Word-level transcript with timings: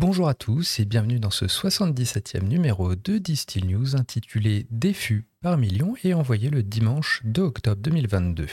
Bonjour 0.00 0.30
à 0.30 0.34
tous 0.34 0.80
et 0.80 0.86
bienvenue 0.86 1.20
dans 1.20 1.30
ce 1.30 1.44
77e 1.44 2.48
numéro 2.48 2.94
de 2.94 3.18
Distill 3.18 3.66
News 3.66 3.96
intitulé 3.96 4.66
Défus 4.70 5.26
par 5.42 5.58
million 5.58 5.94
et 6.02 6.14
envoyé 6.14 6.48
le 6.48 6.62
dimanche 6.62 7.20
2 7.26 7.42
octobre 7.42 7.82
2022. 7.82 8.46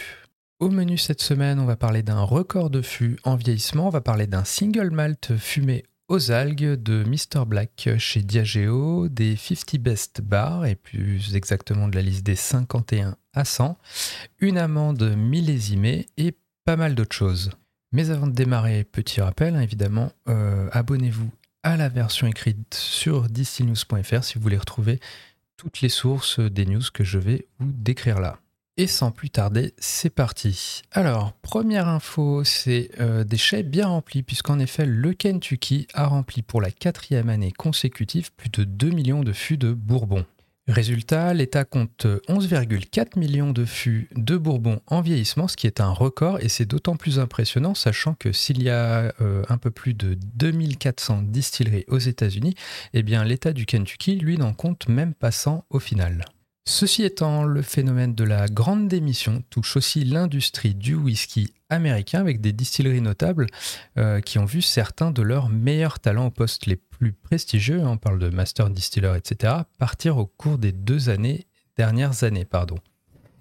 Au 0.60 0.70
menu 0.70 0.97
cette 0.97 1.21
semaine, 1.21 1.62
on 1.62 1.65
va 1.65 1.78
parler 1.78 2.04
d'un 2.04 2.20
record 2.20 2.70
de 2.70 2.81
fût 2.81 3.18
en 3.23 3.38
vieillissement, 3.38 3.88
on 3.88 3.91
va 3.91 4.02
parler 4.02 4.28
d'un 4.28 4.44
single 4.44 4.89
malt 4.89 5.38
fumé 5.38 5.86
aux 6.10 6.31
algues 6.31 6.73
de 6.83 7.05
Mr 7.05 7.46
Black 7.46 7.91
chez 7.98 8.23
Diageo, 8.23 9.07
des 9.07 9.38
50 9.38 9.79
Best 9.79 10.20
Bars 10.20 10.66
et 10.66 10.75
plus 10.75 11.34
exactement 11.34 11.88
de 11.88 11.95
la 11.95 12.02
liste 12.02 12.25
des 12.25 12.36
51 12.36 13.16
à 13.34 13.45
100, 13.45 13.77
une 14.39 14.57
amende 14.57 15.16
millésimée 15.16 16.07
et 16.18 16.36
pas 16.66 16.75
mal 16.75 16.93
d'autres 16.93 17.16
choses. 17.16 17.52
Mais 17.93 18.09
avant 18.09 18.27
de 18.27 18.34
démarrer, 18.34 18.84
petit 18.84 19.21
rappel, 19.21 19.55
hein, 19.55 19.61
évidemment, 19.61 20.11
euh, 20.27 20.70
abonnez-vous 20.71 21.32
à 21.68 21.75
la 21.75 21.89
version 21.89 22.27
écrite 22.27 22.73
sur 22.73 23.27
distillnews.fr 23.27 24.23
si 24.23 24.35
vous 24.35 24.41
voulez 24.41 24.58
retrouver 24.58 25.02
toutes 25.58 25.81
les 25.81 25.89
sources 25.89 26.39
des 26.39 26.66
news 26.66 26.81
que 26.94 27.03
je 27.03 27.17
vais 27.17 27.45
vous 27.59 27.73
décrire 27.73 28.21
là. 28.21 28.39
Et 28.77 28.88
sans 28.88 29.12
plus 29.12 29.30
tarder, 29.30 29.73
c'est 29.77 30.09
parti. 30.09 30.81
Alors, 30.91 31.34
première 31.34 31.89
info, 31.89 32.45
c'est 32.45 32.91
euh, 33.02 33.25
des 33.25 33.38
chais 33.38 33.63
bien 33.63 33.88
remplis, 33.88 34.23
puisqu'en 34.23 34.59
effet, 34.59 34.85
le 34.85 35.13
Kentucky 35.13 35.88
a 35.94 36.05
rempli 36.05 36.41
pour 36.41 36.61
la 36.61 36.72
quatrième 36.72 37.27
année 37.27 37.52
consécutive 37.52 38.31
plus 38.31 38.49
de 38.49 38.63
2 38.63 38.89
millions 38.91 39.23
de 39.23 39.34
fûts 39.34 39.58
de 39.58 39.73
Bourbon. 39.73 40.25
Résultat, 40.67 41.34
l'État 41.34 41.63
compte 41.63 42.05
11,4 42.27 43.17
millions 43.17 43.52
de 43.52 43.63
fûts 43.63 44.09
de 44.16 44.35
Bourbon 44.35 44.81
en 44.88 44.99
vieillissement, 44.99 45.48
ce 45.48 45.55
qui 45.55 45.66
est 45.66 45.80
un 45.80 45.91
record 45.91 46.39
et 46.41 46.49
c'est 46.49 46.66
d'autant 46.66 46.98
plus 46.98 47.20
impressionnant 47.20 47.73
sachant 47.73 48.16
que 48.16 48.34
s'il 48.34 48.62
y 48.62 48.70
a 48.70 49.13
euh, 49.22 49.44
un 49.48 49.58
peu 49.58 49.72
plus 49.72 49.94
de 49.94 50.17
2400 50.35 51.22
distilleries 51.23 51.85
aux 51.88 51.99
États-Unis, 51.99 52.55
eh 52.94 53.02
bien 53.02 53.23
l'État 53.23 53.53
du 53.53 53.66
Kentucky, 53.66 54.17
lui, 54.17 54.38
n'en 54.38 54.53
compte 54.53 54.89
même 54.89 55.13
pas 55.13 55.31
100 55.31 55.64
au 55.69 55.80
final. 55.80 56.25
Ceci 56.70 57.04
étant, 57.04 57.46
le 57.46 57.62
phénomène 57.62 58.14
de 58.14 58.26
la 58.26 58.50
grande 58.50 58.90
démission 58.90 59.42
touche 59.50 59.78
aussi 59.78 60.04
l'industrie 60.04 60.76
du 60.76 60.96
whisky 60.96 61.54
américain 61.70 62.20
avec 62.20 62.42
des 62.42 62.52
distilleries 62.52 63.00
notables 63.00 63.48
euh, 63.98 64.20
qui 64.20 64.38
ont 64.38 64.44
vu 64.44 64.62
certains 64.62 65.12
de 65.12 65.22
leurs 65.22 65.48
meilleurs 65.48 66.02
talents 66.02 66.26
au 66.26 66.30
poste 66.30 66.66
les 66.66 66.76
plus 66.76 67.14
prestigieux, 67.14 67.82
hein, 67.82 67.92
on 67.92 67.98
parle 67.98 68.20
de 68.20 68.28
master 68.28 68.70
distiller, 68.70 69.14
etc., 69.16 69.54
partir 69.80 70.18
au 70.18 70.26
cours 70.26 70.58
des 70.58 70.73
deux 70.73 71.08
années, 71.08 71.48
dernières 71.78 72.26
années. 72.26 72.44
Pardon. 72.44 72.76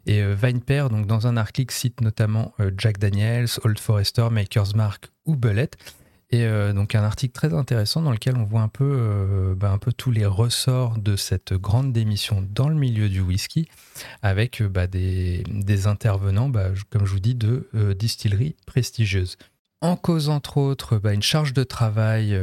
Et 0.06 0.22
euh, 0.22 0.88
donc 0.88 1.08
dans 1.08 1.26
un 1.26 1.36
article, 1.36 1.74
cite 1.74 2.02
notamment 2.02 2.54
euh, 2.60 2.70
Jack 2.78 2.98
Daniels, 2.98 3.48
Old 3.64 3.80
Forester, 3.80 4.28
Maker's 4.30 4.76
Mark 4.76 5.10
ou 5.24 5.34
Bullet. 5.34 5.70
Et 6.36 6.44
euh, 6.44 6.74
donc 6.74 6.94
un 6.94 7.02
article 7.02 7.32
très 7.32 7.54
intéressant 7.54 8.02
dans 8.02 8.12
lequel 8.12 8.36
on 8.36 8.44
voit 8.44 8.60
un 8.60 8.68
peu, 8.68 8.84
euh, 8.84 9.54
bah, 9.54 9.70
un 9.70 9.78
peu 9.78 9.90
tous 9.90 10.10
les 10.10 10.26
ressorts 10.26 10.98
de 10.98 11.16
cette 11.16 11.54
grande 11.54 11.94
démission 11.94 12.46
dans 12.50 12.68
le 12.68 12.74
milieu 12.74 13.08
du 13.08 13.22
whisky, 13.22 13.68
avec 14.20 14.60
euh, 14.60 14.68
bah, 14.68 14.86
des, 14.86 15.86
intervenants, 15.86 16.50
bah, 16.50 16.68
comme 16.90 17.06
je 17.06 17.12
vous 17.12 17.20
dis, 17.20 17.34
de 17.34 17.70
distilleries 17.98 18.54
prestigieuses. 18.66 19.38
En 19.80 19.96
cause, 19.96 20.28
entre 20.28 20.58
autres, 20.58 21.00
une 21.10 21.22
charge 21.22 21.54
de 21.54 21.62
travail 21.62 22.38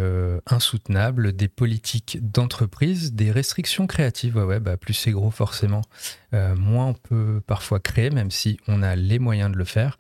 insoutenable, 0.45 1.33
des 1.33 1.47
politiques 1.47 2.19
d'entreprise, 2.21 3.13
des 3.13 3.31
restrictions 3.31 3.85
créatives. 3.85 4.37
Ouais, 4.37 4.59
ouais, 4.59 4.77
plus 4.77 4.93
c'est 4.93 5.11
gros, 5.11 5.31
forcément, 5.31 5.81
moins 6.31 6.87
on 6.87 6.93
peut 6.93 7.41
parfois 7.45 7.79
créer, 7.79 8.11
même 8.11 8.31
si 8.31 8.59
on 8.67 8.81
a 8.83 8.95
les 8.95 9.19
moyens 9.19 9.51
de 9.51 9.57
le 9.57 9.65
faire 9.65 9.97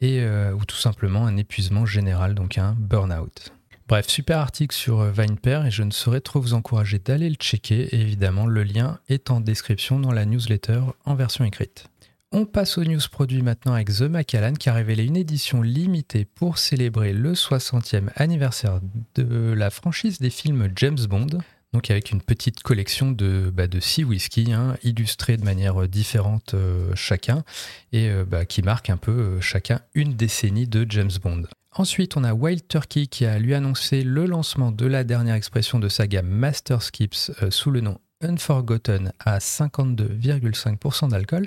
et, 0.00 0.20
euh, 0.20 0.52
ou 0.52 0.64
tout 0.64 0.76
simplement 0.76 1.26
un 1.26 1.36
épuisement 1.36 1.86
général, 1.86 2.34
donc 2.34 2.58
un 2.58 2.74
burn-out. 2.78 3.52
Bref, 3.88 4.08
super 4.08 4.38
article 4.38 4.74
sur 4.74 5.00
euh, 5.00 5.10
Vinepair 5.12 5.64
et 5.64 5.70
je 5.70 5.84
ne 5.84 5.92
saurais 5.92 6.20
trop 6.20 6.40
vous 6.40 6.54
encourager 6.54 6.98
d'aller 6.98 7.28
le 7.28 7.36
checker. 7.36 7.94
Évidemment, 7.94 8.46
le 8.46 8.64
lien 8.64 8.98
est 9.08 9.30
en 9.30 9.40
description 9.40 10.00
dans 10.00 10.12
la 10.12 10.24
newsletter 10.24 10.80
en 11.04 11.14
version 11.14 11.44
écrite. 11.44 11.86
On 12.32 12.44
passe 12.44 12.76
aux 12.76 12.84
news 12.84 13.00
produits 13.10 13.42
maintenant 13.42 13.74
avec 13.74 13.88
The 13.88 14.02
Macallan 14.02 14.54
qui 14.54 14.68
a 14.68 14.74
révélé 14.74 15.04
une 15.04 15.16
édition 15.16 15.62
limitée 15.62 16.24
pour 16.24 16.58
célébrer 16.58 17.12
le 17.12 17.34
60e 17.34 18.08
anniversaire 18.16 18.80
de 19.14 19.52
la 19.52 19.70
franchise 19.70 20.18
des 20.18 20.30
films 20.30 20.68
James 20.74 20.98
Bond 21.08 21.38
donc 21.72 21.90
avec 21.90 22.10
une 22.10 22.22
petite 22.22 22.62
collection 22.62 23.10
de, 23.12 23.50
bah, 23.52 23.66
de 23.66 23.80
six 23.80 24.04
whisky 24.04 24.52
hein, 24.52 24.76
illustrés 24.82 25.36
de 25.36 25.44
manière 25.44 25.86
différente 25.88 26.54
euh, 26.54 26.90
chacun 26.94 27.44
et 27.92 28.08
euh, 28.08 28.24
bah, 28.24 28.44
qui 28.44 28.62
marquent 28.62 28.90
un 28.90 28.96
peu 28.96 29.12
euh, 29.12 29.40
chacun 29.40 29.80
une 29.94 30.14
décennie 30.14 30.66
de 30.66 30.86
James 30.88 31.10
Bond. 31.22 31.42
Ensuite, 31.72 32.16
on 32.16 32.24
a 32.24 32.32
Wild 32.32 32.66
Turkey 32.68 33.06
qui 33.06 33.26
a 33.26 33.38
lui 33.38 33.52
annoncé 33.52 34.02
le 34.02 34.24
lancement 34.24 34.72
de 34.72 34.86
la 34.86 35.04
dernière 35.04 35.34
expression 35.34 35.78
de 35.78 35.88
sa 35.88 36.06
gamme 36.06 36.28
Master 36.28 36.80
Skips 36.80 37.32
sous 37.50 37.70
le 37.70 37.82
nom 37.82 37.98
Unforgotten 38.22 39.12
à 39.20 39.36
52,5% 39.36 41.10
d'alcool. 41.10 41.44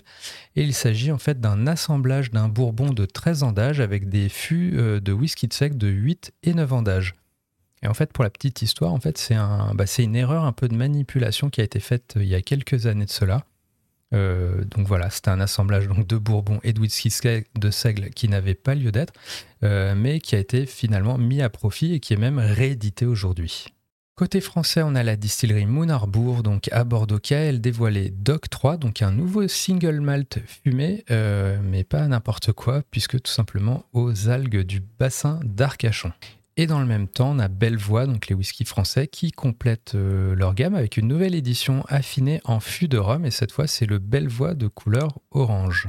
Et 0.56 0.62
il 0.62 0.76
s'agit 0.76 1.12
en 1.12 1.18
fait 1.18 1.42
d'un 1.42 1.66
assemblage 1.66 2.30
d'un 2.30 2.48
bourbon 2.48 2.94
de 2.94 3.06
13 3.06 3.42
ans 3.42 3.52
d'âge 3.52 3.80
avec 3.80 4.08
des 4.08 4.30
fûts 4.30 4.74
de 4.74 5.12
whisky 5.12 5.48
de 5.48 5.54
sec 5.54 5.80
de 5.80 5.88
8 5.88 6.32
et 6.44 6.54
9 6.54 6.74
ans 6.74 6.84
d'âge. 6.84 7.16
Et 7.82 7.88
en 7.88 7.94
fait, 7.94 8.12
pour 8.12 8.24
la 8.24 8.30
petite 8.30 8.62
histoire, 8.62 8.94
en 8.94 9.00
fait, 9.00 9.18
c'est 9.18 9.36
un, 9.36 9.74
bah, 9.74 9.86
une 9.98 10.16
erreur 10.16 10.44
un 10.44 10.52
peu 10.52 10.68
de 10.68 10.76
manipulation 10.76 11.50
qui 11.50 11.62
a 11.62 11.64
été 11.64 11.80
faite 11.80 12.16
euh, 12.18 12.24
il 12.24 12.30
y 12.30 12.36
a 12.36 12.42
quelques 12.42 12.88
années 12.88 13.06
de 13.06 13.12
cela. 13.12 13.46
Euh, 14.14 14.66
donc 14.66 14.88
voilà, 14.88 15.10
c'était 15.10 15.30
un 15.30 15.40
assemblage 15.40 15.88
donc, 15.88 16.08
de 16.08 16.18
Bourbon 16.18 16.60
et 16.64 16.74
de 16.74 16.80
whisky 16.80 17.10
de 17.56 17.70
seigle 17.70 18.10
qui 18.10 18.28
n'avait 18.28 18.56
pas 18.56 18.74
lieu 18.74 18.92
d'être, 18.92 19.14
euh, 19.64 19.94
mais 19.96 20.20
qui 20.20 20.36
a 20.36 20.40
été 20.40 20.66
finalement 20.66 21.18
mis 21.18 21.42
à 21.42 21.50
profit 21.50 21.94
et 21.94 22.00
qui 22.00 22.14
est 22.14 22.18
même 22.18 22.40
réédité 22.40 23.06
aujourd'hui. 23.06 23.68
Côté 24.16 24.42
français, 24.42 24.82
on 24.82 24.96
a 24.96 25.04
la 25.04 25.16
distillerie 25.16 25.68
Moon 25.68 25.88
Arbour, 25.88 26.44
donc 26.44 26.68
à 26.74 26.84
Bordeaux, 26.84 27.20
qui 27.20 27.34
a 27.34 27.38
elle 27.38 27.62
dévoilé 27.62 28.10
Doc 28.10 28.50
3, 28.50 28.76
donc 28.76 29.02
un 29.02 29.12
nouveau 29.12 29.48
single 29.48 30.02
malt 30.02 30.40
fumé, 30.46 31.06
mais 31.10 31.86
pas 31.86 32.06
n'importe 32.06 32.52
quoi, 32.52 32.82
puisque 32.92 33.22
tout 33.22 33.32
simplement 33.32 33.86
aux 33.94 34.28
algues 34.28 34.64
du 34.64 34.82
bassin 34.82 35.40
d'Arcachon. 35.46 36.12
Et 36.60 36.68
dans 36.68 36.82
le 36.82 36.86
même 36.86 37.08
temps, 37.08 37.32
on 37.32 37.40
a 37.40 37.48
Bellevoix, 37.48 38.06
donc 38.06 38.28
les 38.28 38.36
whiskies 38.36 38.66
français, 38.66 39.08
qui 39.08 39.32
complètent 39.32 39.96
euh, 39.96 40.36
leur 40.36 40.54
gamme 40.54 40.76
avec 40.76 40.98
une 40.98 41.08
nouvelle 41.08 41.34
édition 41.34 41.86
affinée 41.88 42.42
en 42.44 42.60
fût 42.60 42.90
de 42.90 42.98
rhum, 42.98 43.24
et 43.24 43.32
cette 43.32 43.54
fois 43.54 43.66
c'est 43.66 43.86
le 43.86 43.98
Bellevoix 43.98 44.56
de 44.56 44.68
couleur 44.68 45.20
orange. 45.32 45.88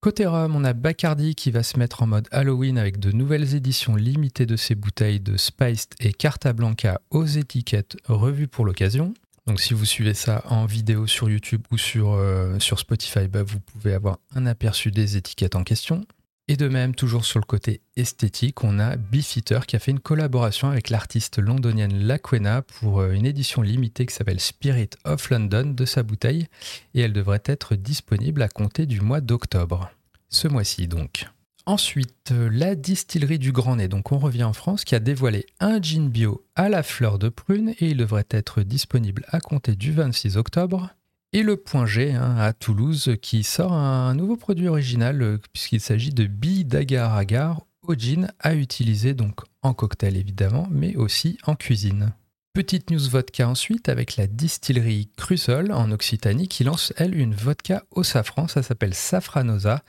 Côté 0.00 0.26
rhum, 0.26 0.56
on 0.56 0.64
a 0.64 0.72
Bacardi 0.72 1.36
qui 1.36 1.52
va 1.52 1.62
se 1.62 1.78
mettre 1.78 2.02
en 2.02 2.08
mode 2.08 2.26
Halloween 2.32 2.78
avec 2.78 2.98
de 2.98 3.12
nouvelles 3.12 3.54
éditions 3.54 3.94
limitées 3.94 4.44
de 4.44 4.56
ses 4.56 4.74
bouteilles 4.74 5.20
de 5.20 5.36
Spiced 5.36 5.90
et 6.00 6.12
Carta 6.12 6.52
Blanca 6.52 7.00
aux 7.10 7.24
étiquettes 7.24 7.96
revues 8.08 8.48
pour 8.48 8.64
l'occasion. 8.64 9.14
Donc 9.46 9.60
si 9.60 9.72
vous 9.72 9.84
suivez 9.84 10.14
ça 10.14 10.42
en 10.46 10.66
vidéo 10.66 11.06
sur 11.06 11.30
YouTube 11.30 11.62
ou 11.70 11.78
sur, 11.78 12.14
euh, 12.14 12.58
Spotify, 12.58 13.28
bah, 13.28 13.44
vous 13.44 13.60
pouvez 13.60 13.94
avoir 13.94 14.18
un 14.34 14.46
aperçu 14.46 14.90
des 14.90 15.16
étiquettes 15.16 15.54
en 15.54 15.62
question. 15.62 16.04
Et 16.50 16.56
de 16.56 16.66
même, 16.66 16.94
toujours 16.94 17.26
sur 17.26 17.38
le 17.38 17.44
côté 17.44 17.82
esthétique, 17.96 18.64
on 18.64 18.78
a 18.78 18.96
Beefeater 18.96 19.66
qui 19.66 19.76
a 19.76 19.78
fait 19.78 19.90
une 19.90 20.00
collaboration 20.00 20.70
avec 20.70 20.88
l'artiste 20.88 21.38
londonienne 21.38 22.06
Laquena 22.06 22.62
pour 22.62 23.00
euh, 23.00 23.12
une 23.12 23.26
édition 23.26 23.60
limitée 23.60 24.06
qui 24.06 24.14
s'appelle 24.14 24.40
Spirit 24.40 24.88
of 25.04 25.28
London 25.28 25.74
de 25.76 25.84
sa 25.84 26.02
bouteille 26.02 26.46
et 26.94 27.00
elle 27.00 27.12
devrait 27.12 27.42
être 27.44 27.74
disponible 27.74 28.40
à 28.40 28.48
compter 28.48 28.86
du 28.86 29.02
mois 29.02 29.20
d'octobre. 29.20 29.90
Ce 30.30 30.48
mois-ci 30.48 30.88
donc. 30.88 31.26
Ensuite, 31.66 32.32
euh, 32.32 32.48
la 32.50 32.74
distillerie 32.74 33.38
du 33.38 33.52
Grand 33.52 33.76
Nez, 33.76 33.88
donc 33.88 34.10
on 34.10 34.18
revient 34.18 34.44
en 34.44 34.54
France, 34.54 34.84
qui 34.84 34.94
a 34.94 35.00
dévoilé 35.00 35.44
un 35.60 35.82
gin 35.82 36.08
bio 36.08 36.46
à 36.56 36.70
la 36.70 36.82
fleur 36.82 37.18
de 37.18 37.28
prune 37.28 37.74
et 37.78 37.90
il 37.90 37.98
devrait 37.98 38.24
être 38.30 38.62
disponible 38.62 39.26
à 39.28 39.40
compter 39.40 39.76
du 39.76 39.92
26 39.92 40.38
octobre. 40.38 40.94
Et 41.34 41.42
le 41.42 41.58
Point 41.58 41.84
G 41.84 42.14
hein, 42.14 42.36
à 42.38 42.54
Toulouse 42.54 43.14
qui 43.20 43.44
sort 43.44 43.74
un 43.74 44.14
nouveau 44.14 44.36
produit 44.36 44.66
original 44.66 45.20
euh, 45.20 45.38
puisqu'il 45.52 45.80
s'agit 45.80 46.10
de 46.10 46.24
billes 46.24 46.64
d'agar-agar 46.64 47.60
au 47.82 47.94
gin 47.94 48.32
à 48.40 48.54
utiliser 48.54 49.12
donc 49.12 49.40
en 49.60 49.74
cocktail 49.74 50.16
évidemment 50.16 50.66
mais 50.70 50.96
aussi 50.96 51.36
en 51.44 51.54
cuisine. 51.54 52.14
Petite 52.54 52.90
news 52.90 53.10
vodka 53.10 53.46
ensuite 53.46 53.90
avec 53.90 54.16
la 54.16 54.26
distillerie 54.26 55.10
Crusol 55.18 55.70
en 55.70 55.90
Occitanie 55.90 56.48
qui 56.48 56.64
lance 56.64 56.94
elle 56.96 57.14
une 57.14 57.34
vodka 57.34 57.84
au 57.90 58.02
safran, 58.02 58.48
ça 58.48 58.62
s'appelle 58.62 58.94
Safranosa 58.94 59.84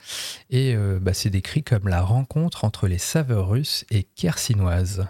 et 0.50 0.74
euh, 0.76 0.98
bah, 1.00 1.14
c'est 1.14 1.30
décrit 1.30 1.64
comme 1.64 1.88
la 1.88 2.02
rencontre 2.02 2.64
entre 2.64 2.86
les 2.86 2.98
saveurs 2.98 3.48
russes 3.48 3.86
et 3.90 4.02
kersinoises. 4.02 5.06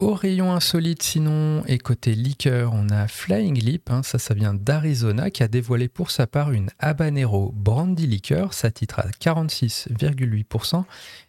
Au 0.00 0.14
rayon 0.14 0.52
insolite, 0.52 1.02
sinon, 1.02 1.64
et 1.66 1.78
côté 1.78 2.14
liqueur, 2.14 2.72
on 2.72 2.88
a 2.88 3.08
Flying 3.08 3.58
Lip, 3.58 3.90
hein, 3.90 4.04
ça, 4.04 4.20
ça 4.20 4.32
vient 4.32 4.54
d'Arizona, 4.54 5.32
qui 5.32 5.42
a 5.42 5.48
dévoilé 5.48 5.88
pour 5.88 6.12
sa 6.12 6.28
part 6.28 6.52
une 6.52 6.70
Habanero 6.78 7.50
Brandy 7.52 8.06
Liqueur, 8.06 8.54
ça 8.54 8.70
titre 8.70 9.00
à 9.00 9.08
46,8%, 9.08 10.84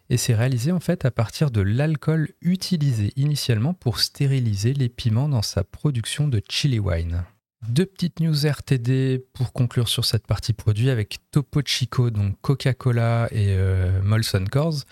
et 0.08 0.16
c'est 0.16 0.36
réalisé 0.36 0.70
en 0.70 0.78
fait 0.78 1.04
à 1.04 1.10
partir 1.10 1.50
de 1.50 1.60
l'alcool 1.60 2.28
utilisé 2.42 3.12
initialement 3.16 3.74
pour 3.74 3.98
stériliser 3.98 4.72
les 4.72 4.88
piments 4.88 5.28
dans 5.28 5.42
sa 5.42 5.64
production 5.64 6.28
de 6.28 6.40
chili 6.48 6.78
wine. 6.78 7.24
Deux 7.68 7.86
petites 7.86 8.20
news 8.20 8.46
RTD 8.46 9.18
pour 9.34 9.52
conclure 9.52 9.88
sur 9.88 10.04
cette 10.04 10.26
partie 10.26 10.52
produit 10.52 10.90
avec 10.90 11.18
Topo 11.30 11.60
Chico, 11.64 12.10
donc 12.10 12.36
Coca-Cola 12.40 13.28
et 13.32 13.48
euh, 13.50 14.00
Molson 14.02 14.44
Coors 14.50 14.84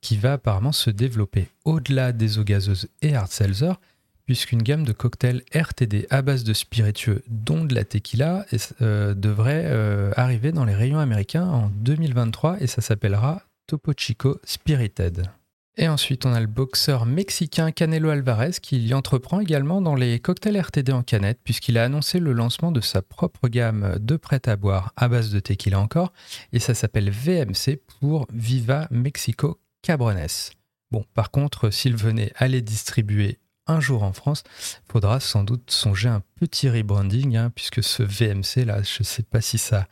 qui 0.00 0.16
va 0.16 0.34
apparemment 0.34 0.72
se 0.72 0.90
développer 0.90 1.48
au-delà 1.64 2.12
des 2.12 2.38
eaux 2.38 2.44
gazeuses 2.44 2.88
et 3.02 3.14
hard 3.14 3.30
seltzer, 3.30 3.72
puisqu'une 4.26 4.62
gamme 4.62 4.84
de 4.84 4.92
cocktails 4.92 5.42
RTD 5.54 6.06
à 6.10 6.20
base 6.22 6.44
de 6.44 6.52
spiritueux, 6.52 7.22
dont 7.28 7.64
de 7.64 7.74
la 7.74 7.84
tequila, 7.84 8.44
euh, 8.82 9.14
devrait 9.14 9.64
euh, 9.66 10.12
arriver 10.16 10.52
dans 10.52 10.64
les 10.64 10.74
rayons 10.74 10.98
américains 10.98 11.46
en 11.46 11.70
2023 11.70 12.60
et 12.60 12.66
ça 12.66 12.82
s'appellera 12.82 13.42
Topo 13.66 13.92
Chico 13.96 14.38
Spirited. 14.44 15.30
Et 15.78 15.88
ensuite, 15.88 16.24
on 16.24 16.32
a 16.32 16.40
le 16.40 16.46
boxeur 16.46 17.04
mexicain 17.04 17.70
Canelo 17.70 18.08
Alvarez 18.08 18.52
qui 18.62 18.78
y 18.78 18.94
entreprend 18.94 19.40
également 19.40 19.82
dans 19.82 19.94
les 19.94 20.18
cocktails 20.20 20.58
RTD 20.58 20.90
en 20.90 21.02
canette, 21.02 21.38
puisqu'il 21.44 21.76
a 21.76 21.84
annoncé 21.84 22.18
le 22.18 22.32
lancement 22.32 22.72
de 22.72 22.80
sa 22.80 23.02
propre 23.02 23.48
gamme 23.48 23.98
de 24.00 24.16
prêt 24.16 24.40
à 24.46 24.56
boire 24.56 24.92
à 24.96 25.08
base 25.08 25.30
de 25.30 25.38
tequila 25.38 25.78
encore, 25.78 26.14
et 26.54 26.60
ça 26.60 26.72
s'appelle 26.72 27.10
VMC 27.10 27.78
pour 28.00 28.26
Viva 28.32 28.88
Mexico 28.90 29.60
Bon, 30.90 31.04
par 31.14 31.30
contre, 31.30 31.70
s'il 31.70 31.96
venait 31.96 32.32
à 32.36 32.48
les 32.48 32.62
distribuer 32.62 33.38
un 33.66 33.80
jour 33.80 34.02
en 34.02 34.12
France, 34.12 34.44
faudra 34.88 35.20
sans 35.20 35.42
doute 35.42 35.70
songer 35.70 36.08
un 36.08 36.22
petit 36.36 36.68
rebranding, 36.68 37.36
hein, 37.36 37.50
puisque 37.54 37.82
ce 37.82 38.02
VMC 38.02 38.64
là, 38.64 38.82
je 38.82 38.98
ne 39.00 39.04
sais 39.04 39.22
pas 39.22 39.40
si 39.40 39.58
ça 39.58 39.88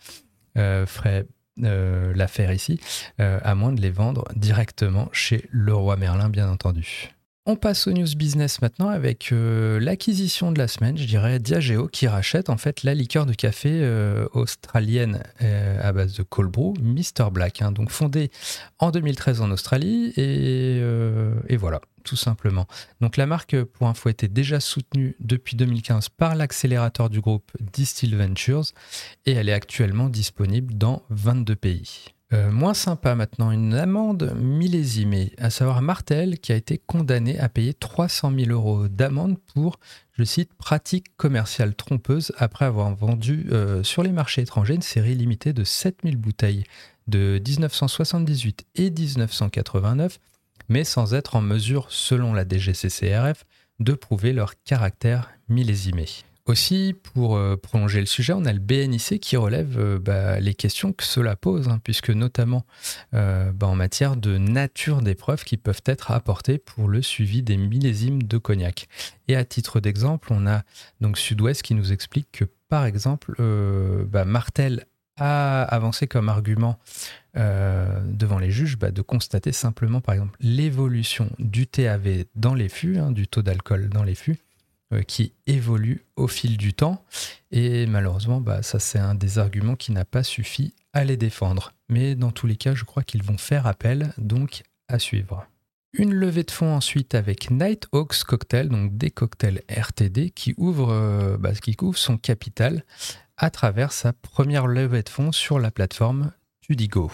euh, 0.57 0.87
ferait 0.87 1.27
euh, 1.63 2.13
l'affaire 2.15 2.53
ici, 2.53 2.81
euh, 3.21 3.39
à 3.43 3.55
moins 3.55 3.73
de 3.73 3.81
les 3.81 3.91
vendre 3.91 4.25
directement 4.37 5.09
chez 5.13 5.49
Leroy 5.51 5.97
Merlin, 5.97 6.29
bien 6.29 6.49
entendu. 6.49 7.14
On 7.47 7.57
passe 7.57 7.87
au 7.87 7.93
news 7.93 8.07
business 8.17 8.63
maintenant 8.63 8.89
avec 8.89 9.31
euh, 9.31 9.79
l'acquisition 9.79 10.51
de 10.51 10.59
la 10.59 10.67
semaine, 10.67 10.97
je 10.97 11.05
dirais 11.05 11.39
Diageo 11.39 11.89
qui 11.89 12.09
rachète 12.09 12.49
en 12.49 12.57
fait 12.57 12.85
la 12.85 12.95
liqueur 12.95 13.27
de 13.27 13.35
café 13.35 13.87
australienne 14.33 15.23
à 15.41 15.93
base 15.93 16.15
de 16.15 16.23
cold 16.23 16.51
brew, 16.51 16.75
Mr 16.81 17.31
Black, 17.31 17.61
hein, 17.61 17.71
donc 17.71 17.91
fondée 17.91 18.31
en 18.79 18.91
2013 18.91 19.43
en 19.43 19.51
Australie 19.51 20.13
et, 20.17 20.79
et 21.49 21.57
voilà 21.57 21.81
tout 22.05 22.17
simplement. 22.17 22.67
Donc 23.01 23.17
la 23.17 23.27
marque, 23.27 23.63
pour 23.65 23.89
info, 23.89 24.11
était 24.11 24.29
déjà 24.29 24.61
soutenue 24.61 25.17
depuis 25.21 25.57
2015 25.57 26.11
par 26.11 26.37
l'accélérateur 26.37 27.11
du 27.11 27.21
groupe 27.21 27.51
Distill 27.61 28.17
Ventures 28.17 28.67
et 29.27 29.33
elle 29.33 29.49
est 29.49 29.55
actuellement 29.55 30.09
disponible 30.09 30.75
dans 30.75 31.03
22 31.11 31.57
pays. 31.57 32.14
Euh, 32.35 32.51
moins 32.51 32.75
sympa 32.75 33.15
maintenant, 33.15 33.53
une 33.53 33.75
amende 33.75 34.35
millésimée, 34.37 35.33
à 35.39 35.51
savoir 35.51 35.83
Martel 35.83 36.41
qui 36.41 36.51
a 36.51 36.57
été 36.57 36.79
condamné 36.79 37.39
à 37.39 37.49
payer 37.49 37.75
300 37.75 38.33
000 38.37 38.51
euros 38.51 38.89
d'amende 38.89 39.39
pour, 39.55 39.79
je 40.13 40.25
cite, 40.25 40.53
pratique 40.55 41.17
commerciale 41.17 41.77
trompeuse 41.77 42.33
après 42.37 42.65
avoir 42.65 42.93
vendu 42.97 43.47
euh, 43.53 43.85
sur 43.85 44.03
les 44.03 44.11
marchés 44.11 44.43
étrangers 44.43 44.75
une 44.75 44.83
série 44.83 45.15
limitée 45.15 45.53
de 45.53 45.63
7000 45.63 46.17
bouteilles 46.17 46.65
de 47.07 47.41
1978 47.47 48.67
et 48.75 48.91
1989 48.91 50.19
mais 50.69 50.83
sans 50.83 51.15
être 51.15 51.37
en 51.37 51.43
mesure, 51.43 51.87
selon 51.91 52.33
la 52.33 52.45
DGCCRF, 52.49 53.45
de 53.81 53.93
prouver 53.93 54.33
leur 54.33 54.55
caractère 54.65 55.31
millésimé. 55.49 56.07
Aussi, 56.47 56.95
pour 57.15 57.37
euh, 57.37 57.57
prolonger 57.57 58.01
le 58.01 58.07
sujet, 58.07 58.35
on 58.35 58.45
a 58.45 58.53
le 58.53 58.59
BNIC 58.59 59.19
qui 59.19 59.39
relève 59.39 59.79
euh, 59.79 59.99
bah, 59.99 60.41
les 60.41 60.53
questions 60.53 60.93
que 60.93 61.03
cela 61.03 61.37
pose, 61.37 61.69
hein, 61.69 61.81
puisque 61.83 62.11
notamment 62.11 62.67
euh, 63.15 63.51
bah, 63.53 63.67
en 63.67 63.75
matière 63.75 64.15
de 64.15 64.37
nature 64.37 65.01
des 65.01 65.15
preuves 65.15 65.45
qui 65.45 65.57
peuvent 65.57 65.81
être 65.87 66.11
apportées 66.11 66.59
pour 66.59 66.87
le 66.87 67.01
suivi 67.01 67.43
des 67.43 67.57
millésimes 67.57 68.23
de 68.23 68.37
cognac. 68.37 68.89
Et 69.27 69.37
à 69.37 69.45
titre 69.47 69.81
d'exemple, 69.81 70.35
on 70.35 70.47
a 70.47 70.65
donc 71.01 71.17
Sud-Ouest 71.17 71.63
qui 71.63 71.75
nous 71.75 71.93
explique 71.93 72.31
que, 72.31 72.45
par 72.69 72.85
exemple, 72.85 73.35
bah, 74.07 74.27
Martel 74.27 74.85
a 75.17 75.63
avancé 75.63 76.07
comme 76.07 76.29
argument 76.29 76.79
devant 77.35 78.39
les 78.39 78.51
juges 78.51 78.79
de 78.79 79.03
constater 79.03 79.53
simplement, 79.53 80.01
par 80.01 80.15
exemple, 80.15 80.37
l'évolution 80.41 81.31
du 81.39 81.67
TAV 81.67 82.25
dans 82.35 82.55
les 82.55 82.69
fûts, 82.69 82.99
hein, 82.99 83.13
du 83.13 83.29
taux 83.29 83.43
d'alcool 83.43 83.89
dans 83.89 84.03
les 84.03 84.15
fûts, 84.15 84.39
qui 85.07 85.33
évolue 85.47 86.05
au 86.17 86.29
fil 86.29 86.57
du 86.57 86.75
temps. 86.75 87.05
Et 87.51 87.87
malheureusement, 87.87 88.41
bah, 88.41 88.63
ça 88.63 88.79
c'est 88.79 88.99
un 88.99 89.15
des 89.15 89.39
arguments 89.39 89.77
qui 89.77 89.93
n'a 89.93 90.05
pas 90.05 90.23
suffi 90.23 90.75
à 90.93 91.05
les 91.05 91.17
défendre. 91.17 91.73
Mais 91.89 92.15
dans 92.15 92.31
tous 92.31 92.47
les 92.47 92.57
cas, 92.57 92.75
je 92.75 92.85
crois 92.85 93.03
qu'ils 93.03 93.23
vont 93.23 93.39
faire 93.39 93.67
appel, 93.67 94.13
donc 94.19 94.63
à 94.89 94.99
suivre. 94.99 95.47
Une 95.97 96.13
levée 96.13 96.43
de 96.43 96.51
fonds 96.51 96.75
ensuite 96.75 97.15
avec 97.15 97.51
Night 97.51 97.87
Hawks 97.93 98.25
Cocktail, 98.25 98.69
donc 98.69 98.97
des 98.97 99.11
cocktails 99.11 99.63
RTD, 99.69 100.31
qui 100.31 100.55
ouvre, 100.57 100.91
euh, 100.91 101.37
bah, 101.39 101.55
qui 101.55 101.77
couvre 101.77 101.99
son 101.99 102.19
capital 102.19 102.85
à 103.37 103.51
travers 103.51 103.93
sa 103.93 104.13
première 104.13 104.67
levée 104.67 105.03
de 105.03 105.09
fonds 105.09 105.33
sur 105.33 105.59
la 105.61 105.71
plateforme 105.71 106.33
Tudigo. 106.61 107.11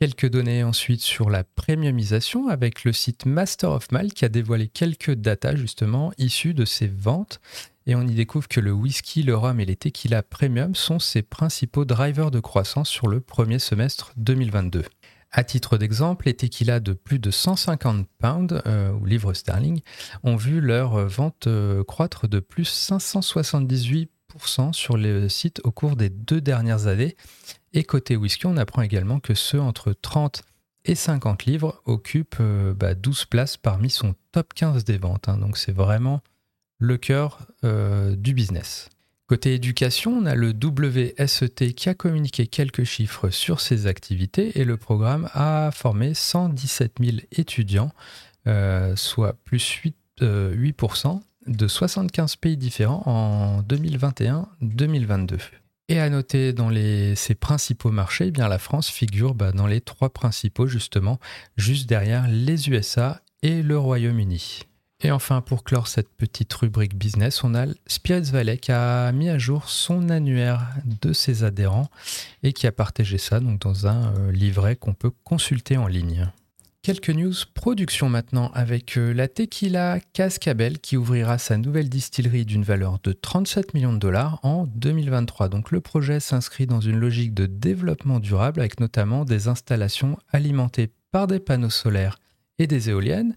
Quelques 0.00 0.30
données 0.30 0.64
ensuite 0.64 1.02
sur 1.02 1.28
la 1.28 1.44
premiumisation 1.44 2.48
avec 2.48 2.84
le 2.84 2.92
site 2.94 3.26
Master 3.26 3.70
of 3.72 3.92
Mal 3.92 4.14
qui 4.14 4.24
a 4.24 4.30
dévoilé 4.30 4.66
quelques 4.66 5.12
datas 5.12 5.56
justement 5.56 6.10
issues 6.16 6.54
de 6.54 6.64
ses 6.64 6.86
ventes 6.86 7.38
et 7.84 7.94
on 7.94 8.08
y 8.08 8.14
découvre 8.14 8.48
que 8.48 8.60
le 8.60 8.72
whisky, 8.72 9.22
le 9.22 9.36
rhum 9.36 9.60
et 9.60 9.66
les 9.66 9.76
tequila 9.76 10.22
premium 10.22 10.74
sont 10.74 11.00
ses 11.00 11.20
principaux 11.20 11.84
drivers 11.84 12.30
de 12.30 12.40
croissance 12.40 12.88
sur 12.88 13.08
le 13.08 13.20
premier 13.20 13.58
semestre 13.58 14.14
2022. 14.16 14.86
À 15.32 15.44
titre 15.44 15.76
d'exemple, 15.76 16.28
les 16.28 16.34
tequilas 16.34 16.80
de 16.80 16.94
plus 16.94 17.18
de 17.18 17.30
150 17.30 18.06
pounds 18.18 18.62
euh, 18.66 18.92
ou 18.92 19.04
livres 19.04 19.34
sterling 19.34 19.82
ont 20.22 20.36
vu 20.36 20.62
leur 20.62 21.06
vente 21.08 21.46
euh, 21.46 21.84
croître 21.84 22.26
de 22.26 22.40
plus 22.40 22.64
578 22.64 24.10
sur 24.72 24.96
le 24.96 25.28
site 25.28 25.60
au 25.64 25.70
cours 25.70 25.96
des 25.96 26.08
deux 26.08 26.40
dernières 26.40 26.86
années. 26.86 27.16
Et 27.72 27.84
côté 27.84 28.16
whisky, 28.16 28.46
on 28.46 28.56
apprend 28.56 28.82
également 28.82 29.20
que 29.20 29.34
ceux 29.34 29.60
entre 29.60 29.92
30 29.92 30.42
et 30.84 30.94
50 30.94 31.44
livres 31.44 31.80
occupent 31.84 32.38
12 32.38 32.46
euh, 32.46 32.74
bah, 32.74 32.94
places 33.28 33.56
parmi 33.56 33.90
son 33.90 34.14
top 34.32 34.54
15 34.54 34.84
des 34.84 34.98
ventes. 34.98 35.28
Hein. 35.28 35.36
donc 35.36 35.58
c'est 35.58 35.72
vraiment 35.72 36.20
le 36.78 36.96
cœur 36.96 37.46
euh, 37.64 38.16
du 38.16 38.34
business. 38.34 38.88
Côté 39.26 39.54
éducation, 39.54 40.12
on 40.12 40.26
a 40.26 40.34
le 40.34 40.52
WSET 40.52 41.74
qui 41.74 41.88
a 41.88 41.94
communiqué 41.94 42.48
quelques 42.48 42.82
chiffres 42.82 43.30
sur 43.30 43.60
ses 43.60 43.86
activités 43.86 44.58
et 44.58 44.64
le 44.64 44.76
programme 44.76 45.28
a 45.34 45.70
formé 45.72 46.14
117 46.14 46.94
000 47.00 47.18
étudiants, 47.30 47.92
euh, 48.48 48.96
soit 48.96 49.34
plus 49.44 49.64
8, 49.64 49.96
8% 50.20 51.20
de 51.46 51.68
75 51.68 52.36
pays 52.36 52.56
différents 52.56 53.02
en 53.06 53.62
2021-2022. 53.62 55.38
Et 55.88 55.98
à 55.98 56.08
noter 56.08 56.52
dans 56.52 56.68
les, 56.68 57.16
ces 57.16 57.34
principaux 57.34 57.90
marchés, 57.90 58.26
eh 58.28 58.30
bien 58.30 58.46
la 58.46 58.58
France 58.58 58.88
figure 58.88 59.34
bah, 59.34 59.50
dans 59.50 59.66
les 59.66 59.80
trois 59.80 60.10
principaux 60.10 60.66
justement, 60.66 61.18
juste 61.56 61.88
derrière 61.88 62.28
les 62.28 62.68
USA 62.68 63.20
et 63.42 63.62
le 63.62 63.76
Royaume-Uni. 63.76 64.60
Et 65.02 65.10
enfin, 65.10 65.40
pour 65.40 65.64
clore 65.64 65.88
cette 65.88 66.10
petite 66.10 66.52
rubrique 66.52 66.94
business, 66.94 67.42
on 67.42 67.54
a 67.54 67.66
Spirits 67.86 68.30
Valley 68.30 68.58
qui 68.58 68.70
a 68.70 69.10
mis 69.12 69.30
à 69.30 69.38
jour 69.38 69.68
son 69.68 70.10
annuaire 70.10 70.66
de 70.84 71.14
ses 71.14 71.42
adhérents 71.42 71.88
et 72.42 72.52
qui 72.52 72.66
a 72.66 72.72
partagé 72.72 73.16
ça 73.16 73.40
donc, 73.40 73.60
dans 73.60 73.86
un 73.86 74.14
euh, 74.14 74.30
livret 74.30 74.76
qu'on 74.76 74.92
peut 74.92 75.12
consulter 75.24 75.78
en 75.78 75.86
ligne. 75.86 76.30
Quelques 76.90 77.10
news 77.10 77.34
production 77.54 78.08
maintenant 78.08 78.50
avec 78.52 78.98
euh, 78.98 79.12
la 79.14 79.28
Tequila 79.28 80.00
Cascabel 80.12 80.80
qui 80.80 80.96
ouvrira 80.96 81.38
sa 81.38 81.56
nouvelle 81.56 81.88
distillerie 81.88 82.44
d'une 82.44 82.64
valeur 82.64 82.98
de 83.04 83.12
37 83.12 83.74
millions 83.74 83.92
de 83.92 83.98
dollars 83.98 84.40
en 84.42 84.66
2023. 84.66 85.48
Donc 85.50 85.70
le 85.70 85.80
projet 85.80 86.18
s'inscrit 86.18 86.66
dans 86.66 86.80
une 86.80 86.98
logique 86.98 87.32
de 87.32 87.46
développement 87.46 88.18
durable 88.18 88.58
avec 88.58 88.80
notamment 88.80 89.24
des 89.24 89.46
installations 89.46 90.18
alimentées 90.32 90.90
par 91.12 91.28
des 91.28 91.38
panneaux 91.38 91.70
solaires 91.70 92.18
et 92.58 92.66
des 92.66 92.90
éoliennes, 92.90 93.36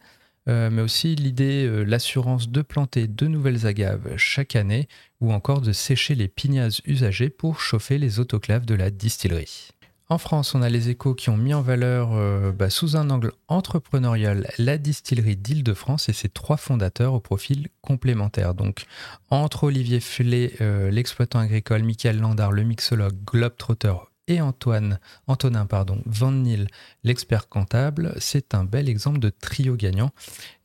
euh, 0.49 0.71
mais 0.71 0.81
aussi 0.81 1.13
l'idée, 1.13 1.67
euh, 1.67 1.83
l'assurance 1.83 2.49
de 2.49 2.63
planter 2.63 3.07
de 3.07 3.27
nouvelles 3.27 3.67
agaves 3.67 4.17
chaque 4.17 4.55
année 4.55 4.87
ou 5.21 5.31
encore 5.31 5.61
de 5.61 5.73
sécher 5.73 6.15
les 6.15 6.27
pignazes 6.27 6.81
usagées 6.87 7.29
pour 7.29 7.61
chauffer 7.61 7.99
les 7.99 8.19
autoclaves 8.19 8.65
de 8.65 8.73
la 8.73 8.89
distillerie. 8.89 9.69
En 10.09 10.17
France, 10.17 10.53
on 10.53 10.61
a 10.61 10.69
les 10.69 10.89
échos 10.89 11.15
qui 11.15 11.29
ont 11.29 11.37
mis 11.37 11.53
en 11.53 11.61
valeur, 11.61 12.09
euh, 12.13 12.51
bah, 12.51 12.69
sous 12.69 12.97
un 12.97 13.09
angle 13.09 13.31
entrepreneurial, 13.47 14.49
la 14.57 14.77
distillerie 14.77 15.37
d'Île-de-France 15.37 16.09
et 16.09 16.13
ses 16.13 16.29
trois 16.29 16.57
fondateurs 16.57 17.13
au 17.13 17.19
profil 17.19 17.69
complémentaire. 17.81 18.53
Donc, 18.53 18.85
entre 19.29 19.63
Olivier 19.63 20.01
Fellet, 20.01 20.53
euh, 20.61 20.91
l'exploitant 20.91 21.39
agricole, 21.39 21.83
Michael 21.83 22.19
Landard, 22.19 22.51
le 22.51 22.63
mixologue, 22.63 23.15
globetrotter 23.25 23.95
et 24.27 24.41
Antoine, 24.41 24.99
Antonin 25.27 25.65
pardon, 25.65 26.01
Van 26.05 26.31
Nil, 26.31 26.67
l'expert 27.03 27.49
comptable, 27.49 28.13
c'est 28.19 28.53
un 28.53 28.63
bel 28.63 28.87
exemple 28.89 29.19
de 29.19 29.29
trio 29.29 29.75
gagnant 29.75 30.11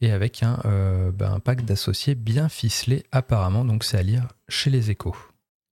et 0.00 0.12
avec 0.12 0.42
un, 0.42 0.61
euh, 0.64 1.11
bah, 1.11 1.30
un 1.30 1.40
pack 1.40 1.64
d'associés 1.64 2.14
bien 2.14 2.49
ficelé 2.49 3.04
apparemment, 3.12 3.64
donc 3.64 3.85
c'est 3.85 3.99
à 3.99 4.02
lire 4.02 4.28
chez 4.49 4.71
les 4.71 4.90
échos. 4.90 5.16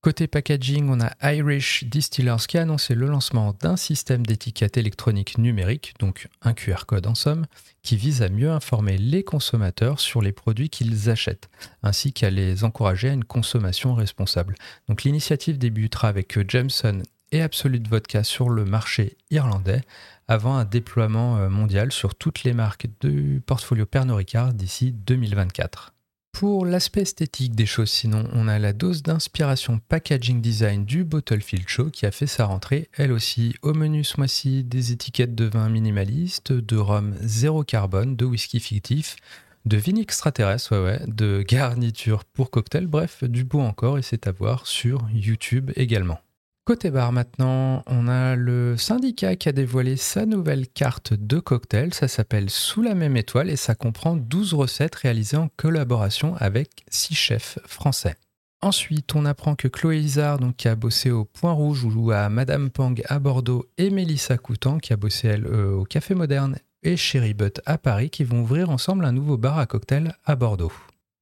Côté 0.06 0.28
packaging, 0.28 0.88
on 0.88 1.00
a 1.00 1.32
Irish 1.32 1.82
Distillers 1.82 2.46
qui 2.46 2.58
a 2.58 2.62
annoncé 2.62 2.94
le 2.94 3.08
lancement 3.08 3.56
d'un 3.60 3.76
système 3.76 4.24
d'étiquette 4.24 4.76
électronique 4.76 5.36
numérique, 5.36 5.94
donc 5.98 6.28
un 6.42 6.54
QR 6.54 6.86
code 6.86 7.08
en 7.08 7.16
somme, 7.16 7.46
qui 7.82 7.96
vise 7.96 8.22
à 8.22 8.28
mieux 8.28 8.52
informer 8.52 8.98
les 8.98 9.24
consommateurs 9.24 9.98
sur 9.98 10.22
les 10.22 10.30
produits 10.30 10.70
qu'ils 10.70 11.10
achètent, 11.10 11.50
ainsi 11.82 12.12
qu'à 12.12 12.30
les 12.30 12.62
encourager 12.62 13.08
à 13.08 13.14
une 13.14 13.24
consommation 13.24 13.96
responsable. 13.96 14.54
Donc 14.88 15.02
l'initiative 15.02 15.58
débutera 15.58 16.06
avec 16.06 16.38
Jameson 16.48 17.02
et 17.32 17.42
Absolute 17.42 17.88
Vodka 17.88 18.22
sur 18.22 18.48
le 18.48 18.64
marché 18.64 19.16
irlandais, 19.32 19.80
avant 20.28 20.54
un 20.54 20.64
déploiement 20.64 21.38
euh, 21.38 21.48
mondial 21.48 21.90
sur 21.90 22.14
toutes 22.14 22.44
les 22.44 22.52
marques 22.52 22.86
du 23.00 23.42
portfolio 23.44 23.86
Pernod 23.86 24.18
Ricard 24.18 24.54
d'ici 24.54 24.92
2024. 24.92 25.95
Pour 26.38 26.66
l'aspect 26.66 27.00
esthétique 27.00 27.54
des 27.54 27.64
choses, 27.64 27.88
sinon, 27.88 28.28
on 28.34 28.46
a 28.46 28.58
la 28.58 28.74
dose 28.74 29.02
d'inspiration 29.02 29.80
packaging 29.88 30.42
design 30.42 30.84
du 30.84 31.02
Bottlefield 31.02 31.66
Show 31.66 31.88
qui 31.88 32.04
a 32.04 32.10
fait 32.10 32.26
sa 32.26 32.44
rentrée, 32.44 32.90
elle 32.98 33.10
aussi, 33.10 33.54
au 33.62 33.72
menu 33.72 34.04
ce 34.04 34.18
mois-ci 34.18 34.62
des 34.62 34.92
étiquettes 34.92 35.34
de 35.34 35.46
vin 35.46 35.70
minimaliste, 35.70 36.52
de 36.52 36.76
rhum 36.76 37.14
zéro 37.22 37.64
carbone, 37.64 38.16
de 38.16 38.26
whisky 38.26 38.60
fictif, 38.60 39.16
de 39.64 39.78
vin 39.78 39.96
extraterrestre, 39.96 40.76
ouais, 40.76 40.84
ouais, 40.84 41.00
de 41.06 41.42
garniture 41.42 42.26
pour 42.26 42.50
cocktail, 42.50 42.86
bref, 42.86 43.24
du 43.24 43.44
beau 43.44 43.60
encore 43.60 43.96
et 43.96 44.02
c'est 44.02 44.26
à 44.26 44.32
voir 44.32 44.66
sur 44.66 45.08
YouTube 45.14 45.70
également. 45.74 46.18
Côté 46.66 46.90
bar 46.90 47.12
maintenant, 47.12 47.84
on 47.86 48.08
a 48.08 48.34
le 48.34 48.76
syndicat 48.76 49.36
qui 49.36 49.48
a 49.48 49.52
dévoilé 49.52 49.96
sa 49.96 50.26
nouvelle 50.26 50.66
carte 50.66 51.14
de 51.14 51.38
cocktail. 51.38 51.94
Ça 51.94 52.08
s'appelle 52.08 52.50
Sous 52.50 52.82
la 52.82 52.96
même 52.96 53.16
étoile 53.16 53.50
et 53.50 53.56
ça 53.56 53.76
comprend 53.76 54.16
12 54.16 54.52
recettes 54.52 54.96
réalisées 54.96 55.36
en 55.36 55.48
collaboration 55.56 56.34
avec 56.40 56.84
6 56.90 57.14
chefs 57.14 57.58
français. 57.66 58.16
Ensuite, 58.62 59.14
on 59.14 59.26
apprend 59.26 59.54
que 59.54 59.68
Chloé 59.68 60.00
Izard, 60.00 60.40
donc, 60.40 60.56
qui 60.56 60.66
a 60.66 60.74
bossé 60.74 61.12
au 61.12 61.24
Point 61.24 61.52
Rouge 61.52 61.84
ou 61.84 62.10
à 62.10 62.28
Madame 62.28 62.70
Pang 62.70 63.00
à 63.04 63.20
Bordeaux, 63.20 63.66
et 63.78 63.90
Mélissa 63.90 64.36
Coutan, 64.36 64.78
qui 64.78 64.92
a 64.92 64.96
bossé 64.96 65.28
elle 65.28 65.46
euh, 65.46 65.76
au 65.76 65.84
Café 65.84 66.16
Moderne 66.16 66.56
et 66.82 66.96
Cherry 66.96 67.32
Butt 67.32 67.60
à 67.64 67.78
Paris, 67.78 68.10
qui 68.10 68.24
vont 68.24 68.40
ouvrir 68.40 68.70
ensemble 68.70 69.04
un 69.04 69.12
nouveau 69.12 69.36
bar 69.36 69.60
à 69.60 69.66
cocktail 69.66 70.16
à 70.24 70.34
Bordeaux. 70.34 70.72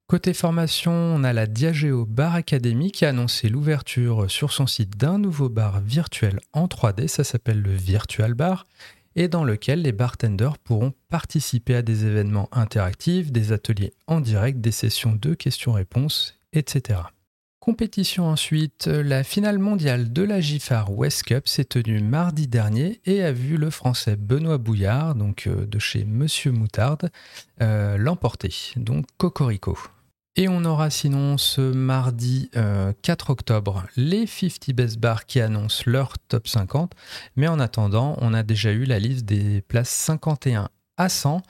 Côté 0.07 0.35
formation, 0.35 0.93
on 0.93 1.25
a 1.25 1.33
la 1.33 1.47
Diageo 1.47 2.05
Bar 2.05 2.35
Academy 2.35 2.93
qui 2.93 3.07
a 3.07 3.09
annoncé 3.09 3.49
l'ouverture 3.49 4.31
sur 4.31 4.53
son 4.53 4.67
site 4.67 4.99
d'un 4.99 5.17
nouveau 5.17 5.49
bar 5.49 5.81
virtuel 5.81 6.41
en 6.53 6.67
3D, 6.67 7.09
ça 7.09 7.25
s'appelle 7.25 7.63
le 7.63 7.73
Virtual 7.73 8.35
Bar, 8.35 8.67
et 9.17 9.29
dans 9.29 9.45
lequel 9.45 9.81
les 9.81 9.93
bartenders 9.93 10.59
pourront 10.59 10.93
participer 11.09 11.77
à 11.77 11.83
des 11.83 12.05
événements 12.05 12.51
interactifs, 12.53 13.33
des 13.33 13.53
ateliers 13.53 13.95
en 14.07 14.21
direct, 14.21 14.61
des 14.61 14.73
sessions 14.73 15.17
de 15.19 15.33
questions-réponses, 15.33 16.39
etc. 16.53 17.01
Compétition 17.65 18.27
ensuite, 18.27 18.89
la 18.89 19.25
finale 19.25 19.59
mondiale 19.59 20.13
de 20.13 20.23
la 20.23 20.39
GIFAR 20.39 20.93
West 20.93 21.23
Cup 21.23 21.49
s'est 21.49 21.65
tenue 21.65 22.03
mardi 22.03 22.47
dernier 22.47 23.01
et 23.07 23.23
a 23.23 23.33
vu 23.33 23.57
le 23.57 23.71
français 23.71 24.17
Benoît 24.17 24.59
Bouillard, 24.59 25.15
donc 25.15 25.47
euh, 25.47 25.65
de 25.65 25.79
chez 25.79 26.05
Monsieur 26.05 26.53
Moutarde, 26.53 27.09
euh, 27.63 27.97
l'emporter, 27.97 28.53
donc 28.77 29.07
Cocorico. 29.17 29.79
Et 30.37 30.47
on 30.47 30.63
aura 30.67 30.91
sinon 30.91 31.39
ce 31.39 31.63
mardi 31.63 32.51
4 32.53 32.59
euh, 32.59 33.33
octobre 33.33 33.87
les 33.97 34.27
50 34.27 34.73
Best 34.75 34.99
Bars 34.99 35.25
qui 35.25 35.41
annoncent 35.41 35.85
leur 35.87 36.19
top 36.19 36.47
50. 36.47 36.93
Mais 37.37 37.49
en 37.49 37.59
attendant, 37.59 38.19
on 38.21 38.35
a 38.35 38.43
déjà 38.43 38.73
eu 38.73 38.85
la 38.85 38.99
liste 38.99 39.25
des 39.25 39.63
places 39.63 39.89
51 39.89 40.69
à 40.99 41.09
100 41.09 41.41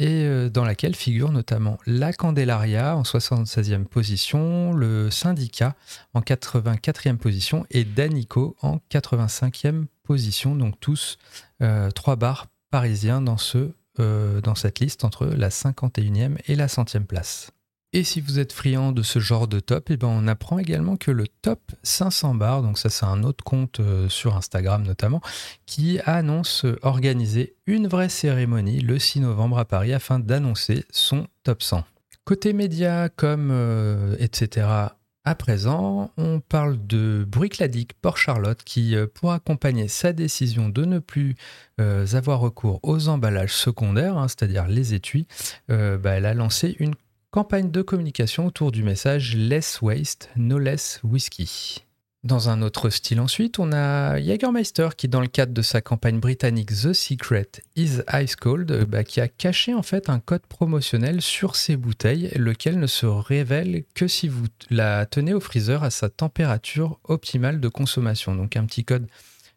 et 0.00 0.24
euh, 0.24 0.48
dans 0.48 0.64
laquelle 0.64 0.96
figure 0.96 1.30
notamment 1.30 1.78
la 1.86 2.12
Candelaria 2.12 2.96
en 2.96 3.02
76e 3.02 3.84
position, 3.84 4.72
le 4.72 5.10
Syndicat 5.10 5.76
en 6.14 6.20
84e 6.20 7.16
position 7.16 7.66
et 7.70 7.84
Danico 7.84 8.56
en 8.62 8.78
85e 8.90 9.84
position. 10.02 10.56
Donc 10.56 10.80
tous 10.80 11.18
euh, 11.62 11.90
trois 11.90 12.16
bars 12.16 12.46
parisiens 12.70 13.20
dans, 13.20 13.36
ce, 13.36 13.72
dans 13.98 14.54
cette 14.54 14.78
liste 14.78 15.04
entre 15.04 15.26
la 15.26 15.50
51e 15.50 16.36
et 16.46 16.54
la 16.54 16.66
100e 16.66 17.04
place. 17.04 17.52
Et 17.92 18.04
si 18.04 18.20
vous 18.20 18.38
êtes 18.38 18.52
friand 18.52 18.92
de 18.92 19.02
ce 19.02 19.18
genre 19.18 19.48
de 19.48 19.58
top, 19.58 19.90
et 19.90 19.94
eh 19.94 19.96
ben 19.96 20.06
on 20.06 20.28
apprend 20.28 20.60
également 20.60 20.96
que 20.96 21.10
le 21.10 21.26
top 21.26 21.72
500 21.82 22.36
bars, 22.36 22.62
donc 22.62 22.78
ça 22.78 22.88
c'est 22.88 23.04
un 23.04 23.24
autre 23.24 23.42
compte 23.42 23.80
euh, 23.80 24.08
sur 24.08 24.36
Instagram 24.36 24.84
notamment, 24.84 25.20
qui 25.66 25.98
annonce 26.04 26.64
organiser 26.82 27.56
une 27.66 27.88
vraie 27.88 28.08
cérémonie 28.08 28.78
le 28.80 29.00
6 29.00 29.20
novembre 29.20 29.58
à 29.58 29.64
Paris 29.64 29.92
afin 29.92 30.20
d'annoncer 30.20 30.84
son 30.92 31.26
top 31.42 31.64
100. 31.64 31.82
Côté 32.24 32.52
médias, 32.52 33.08
comme 33.08 33.50
euh, 33.50 34.14
etc. 34.20 34.68
À 35.24 35.34
présent, 35.34 36.12
on 36.16 36.38
parle 36.38 36.86
de 36.86 37.26
Bruichladdich 37.26 37.94
Port 38.00 38.18
Charlotte 38.18 38.62
qui, 38.62 38.94
euh, 38.94 39.08
pour 39.12 39.32
accompagner 39.32 39.88
sa 39.88 40.12
décision 40.12 40.68
de 40.68 40.84
ne 40.84 41.00
plus 41.00 41.34
avoir 41.78 42.38
recours 42.38 42.78
aux 42.84 43.08
emballages 43.08 43.54
secondaires, 43.54 44.16
hein, 44.16 44.28
c'est-à-dire 44.28 44.68
les 44.68 44.94
étuis, 44.94 45.26
bah, 45.68 46.10
elle 46.12 46.26
a 46.26 46.34
lancé 46.34 46.76
une 46.78 46.94
campagne 47.30 47.70
de 47.70 47.82
communication 47.82 48.46
autour 48.46 48.72
du 48.72 48.82
message 48.82 49.36
Less 49.36 49.80
Waste, 49.82 50.30
No 50.34 50.58
Less 50.58 51.00
Whiskey. 51.04 51.84
Dans 52.24 52.48
un 52.48 52.60
autre 52.60 52.90
style 52.90 53.20
ensuite, 53.20 53.60
on 53.60 53.72
a 53.72 54.20
Jägermeister 54.20 54.88
qui, 54.96 55.08
dans 55.08 55.20
le 55.20 55.28
cadre 55.28 55.54
de 55.54 55.62
sa 55.62 55.80
campagne 55.80 56.18
britannique 56.18 56.70
The 56.70 56.92
Secret 56.92 57.48
is 57.76 58.00
Ice 58.12 58.34
Cold, 58.34 58.70
euh, 58.72 58.84
bah, 58.84 59.04
qui 59.04 59.20
a 59.20 59.28
caché 59.28 59.74
en 59.74 59.82
fait 59.82 60.10
un 60.10 60.18
code 60.18 60.44
promotionnel 60.46 61.22
sur 61.22 61.54
ses 61.54 61.76
bouteilles, 61.76 62.30
lequel 62.34 62.78
ne 62.80 62.88
se 62.88 63.06
révèle 63.06 63.84
que 63.94 64.08
si 64.08 64.26
vous 64.26 64.46
la 64.68 65.06
tenez 65.06 65.32
au 65.32 65.40
freezer 65.40 65.84
à 65.84 65.90
sa 65.90 66.10
température 66.10 66.98
optimale 67.04 67.60
de 67.60 67.68
consommation. 67.68 68.34
Donc 68.34 68.56
un 68.56 68.66
petit 68.66 68.84
code 68.84 69.06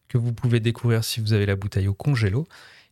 que 0.08 0.20
vous 0.20 0.32
pouvez 0.32 0.60
découvrir 0.60 1.04
si 1.04 1.22
vous 1.22 1.34
avez 1.34 1.48
la 1.48 1.56
bouteille 1.56 1.88
au 1.88 1.96
congélo 1.96 2.48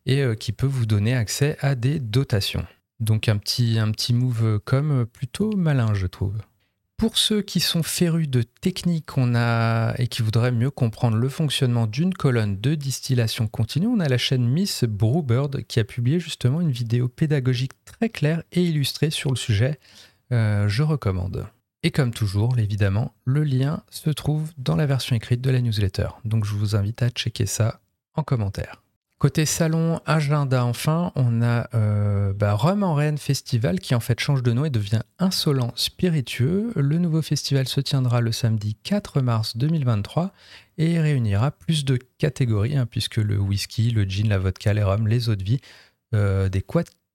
et 0.08 0.22
euh, 0.22 0.34
qui 0.34 0.52
peut 0.52 0.66
vous 0.66 0.88
donner 0.88 1.16
accès 1.16 1.56
à 1.62 1.76
des 1.76 2.00
dotations. 2.00 2.66
Donc 3.02 3.28
un 3.28 3.38
petit, 3.38 3.80
un 3.80 3.92
petit 3.92 4.14
move 4.14 4.60
comme 4.64 5.06
plutôt 5.06 5.56
malin, 5.56 5.94
je 5.94 6.08
trouve. 6.08 6.38
Pour 6.98 7.18
ceux 7.18 7.42
qui 7.42 7.60
sont 7.60 7.82
férus 7.82 8.30
de 8.30 8.44
technique 8.44 9.18
on 9.18 9.34
a, 9.34 9.96
et 9.98 10.06
qui 10.06 10.22
voudraient 10.22 10.52
mieux 10.52 10.70
comprendre 10.70 11.18
le 11.18 11.30
fonctionnement 11.30 11.88
d'une 11.88 12.14
colonne 12.14 12.62
de 12.62 12.76
distillation 12.76 13.48
continue, 13.48 13.88
on 13.88 14.00
a 14.00 14.08
la 14.08 14.20
chaîne 14.20 14.48
Miss 14.48 14.84
Brewbird 14.84 15.64
qui 15.64 15.80
a 15.80 15.84
publié 15.84 16.20
justement 16.20 16.62
une 16.62 16.70
vidéo 16.70 17.08
pédagogique 17.08 17.72
très 17.86 18.10
claire 18.10 18.44
et 18.52 18.64
illustrée 18.64 19.10
sur 19.10 19.32
le 19.32 19.36
sujet. 19.36 19.80
Euh, 20.32 20.68
je 20.68 20.84
recommande. 20.84 21.48
Et 21.82 21.90
comme 21.90 22.14
toujours, 22.14 22.60
évidemment, 22.60 23.16
le 23.26 23.44
lien 23.44 23.82
se 23.90 24.12
trouve 24.12 24.52
dans 24.60 24.76
la 24.76 24.86
version 24.86 25.16
écrite 25.16 25.42
de 25.42 25.50
la 25.50 25.62
newsletter. 25.62 26.10
Donc 26.24 26.46
je 26.46 26.54
vous 26.54 26.76
invite 26.76 27.02
à 27.02 27.10
checker 27.10 27.48
ça 27.48 27.82
en 28.14 28.22
commentaire. 28.22 28.81
Côté 29.22 29.46
salon, 29.46 30.02
agenda 30.08 30.66
enfin, 30.66 31.12
on 31.14 31.44
a 31.44 31.70
euh, 31.76 32.34
bah, 32.34 32.56
Rome 32.56 32.82
en 32.82 32.96
Rennes 32.96 33.20
Festival 33.20 33.80
qui 33.80 33.94
en 33.94 34.00
fait 34.00 34.20
change 34.20 34.42
de 34.42 34.52
nom 34.52 34.66
et 34.66 34.72
devient 34.72 35.04
Insolent 35.20 35.74
Spiritueux. 35.76 36.72
Le 36.76 36.98
nouveau 36.98 37.22
festival 37.22 37.68
se 37.68 37.82
tiendra 37.82 38.20
le 38.20 38.32
samedi 38.32 38.74
4 38.82 39.22
mars 39.22 39.58
2023 39.58 40.32
et 40.80 41.00
réunira 41.00 41.52
plus 41.52 41.86
de 41.86 42.00
catégories 42.18 42.76
hein, 42.76 42.88
puisque 42.88 43.18
le 43.18 43.38
whisky, 43.38 43.92
le 43.92 44.06
gin, 44.06 44.28
la 44.28 44.40
vodka, 44.40 44.74
les 44.74 44.82
rhums, 44.82 45.08
les 45.08 45.30
eaux 45.30 45.36
de 45.36 45.44
vie 45.44 45.62
euh, 46.16 46.50
des 46.50 46.66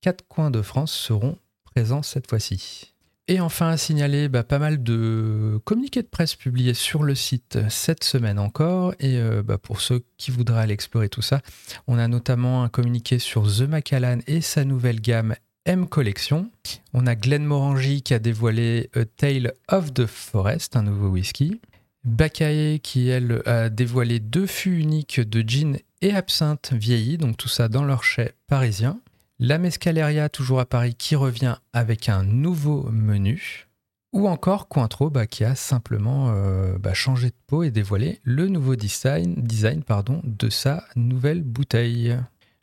quatre 0.00 0.28
coins 0.28 0.52
de 0.52 0.62
France 0.62 0.92
seront 0.92 1.36
présents 1.64 2.04
cette 2.04 2.28
fois-ci. 2.28 2.94
Et 3.28 3.40
enfin 3.40 3.70
à 3.70 3.76
signaler 3.76 4.28
bah, 4.28 4.44
pas 4.44 4.60
mal 4.60 4.82
de 4.82 5.60
communiqués 5.64 6.02
de 6.02 6.08
presse 6.08 6.36
publiés 6.36 6.74
sur 6.74 7.02
le 7.02 7.16
site 7.16 7.58
cette 7.68 8.04
semaine 8.04 8.38
encore. 8.38 8.94
Et 9.00 9.16
euh, 9.16 9.42
bah, 9.42 9.58
pour 9.58 9.80
ceux 9.80 10.04
qui 10.16 10.30
voudraient 10.30 10.60
aller 10.60 10.74
explorer 10.74 11.08
tout 11.08 11.22
ça, 11.22 11.40
on 11.88 11.98
a 11.98 12.06
notamment 12.06 12.62
un 12.62 12.68
communiqué 12.68 13.18
sur 13.18 13.52
The 13.52 13.62
Macallan 13.62 14.18
et 14.28 14.40
sa 14.40 14.64
nouvelle 14.64 15.00
gamme 15.00 15.34
M 15.64 15.88
Collection. 15.88 16.48
On 16.94 17.08
a 17.08 17.16
Glenn 17.16 17.44
Morangi 17.44 18.02
qui 18.02 18.14
a 18.14 18.20
dévoilé 18.20 18.90
A 18.94 19.04
Tale 19.04 19.54
of 19.68 19.92
the 19.92 20.06
Forest, 20.06 20.76
un 20.76 20.82
nouveau 20.82 21.08
whisky. 21.08 21.60
Bakae 22.04 22.78
qui, 22.80 23.08
elle, 23.08 23.42
a 23.46 23.68
dévoilé 23.68 24.20
deux 24.20 24.46
fûts 24.46 24.78
uniques 24.78 25.18
de 25.18 25.42
gin 25.44 25.78
et 26.00 26.14
absinthe 26.14 26.72
vieillis, 26.72 27.18
donc 27.18 27.36
tout 27.36 27.48
ça 27.48 27.68
dans 27.68 27.84
leur 27.84 28.04
chai 28.04 28.30
parisien. 28.46 29.00
La 29.38 29.58
Mescaleria, 29.58 30.30
toujours 30.30 30.60
à 30.60 30.66
Paris, 30.66 30.94
qui 30.94 31.14
revient 31.14 31.56
avec 31.74 32.08
un 32.08 32.24
nouveau 32.24 32.88
menu. 32.90 33.68
Ou 34.14 34.28
encore 34.28 34.66
Cointreau, 34.66 35.10
bah, 35.10 35.26
qui 35.26 35.44
a 35.44 35.54
simplement 35.54 36.30
euh, 36.30 36.78
bah, 36.78 36.94
changé 36.94 37.28
de 37.28 37.36
peau 37.46 37.62
et 37.62 37.70
dévoilé 37.70 38.18
le 38.22 38.48
nouveau 38.48 38.76
design, 38.76 39.34
design 39.34 39.82
pardon, 39.82 40.22
de 40.24 40.48
sa 40.48 40.84
nouvelle 40.96 41.42
bouteille. 41.42 42.16